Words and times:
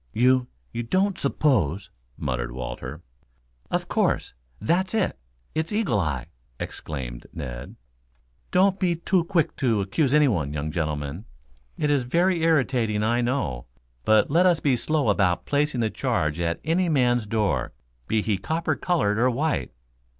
"You 0.13 0.47
you 0.71 0.81
don't 0.81 1.15
suppose" 1.19 1.91
muttered 2.27 2.51
Walter. 2.51 3.03
"Of 3.69 3.87
course! 3.87 4.33
That's 4.59 4.95
it! 4.95 5.19
It's 5.53 5.71
Eagle 5.71 5.99
eye!" 5.99 6.25
exclaimed 6.59 7.27
Ned. 7.33 7.75
"Don't 8.49 8.79
be 8.79 8.95
too 8.95 9.23
quick 9.25 9.55
to 9.57 9.79
accuse 9.79 10.11
anyone, 10.11 10.53
young 10.53 10.71
gentlemen. 10.71 11.25
It 11.77 11.91
is 11.91 12.01
very 12.01 12.41
irritating, 12.41 13.03
I 13.03 13.21
know. 13.21 13.67
But 14.03 14.31
let 14.31 14.47
us 14.47 14.59
be 14.59 14.75
slow 14.75 15.09
about 15.09 15.45
placing 15.45 15.81
the 15.81 15.91
charge 15.91 16.39
at 16.39 16.59
any 16.63 16.89
man's 16.89 17.27
door, 17.27 17.71
be 18.07 18.23
he 18.23 18.39
copper 18.39 18.75
colored 18.75 19.19
or 19.19 19.29
white." 19.29 19.71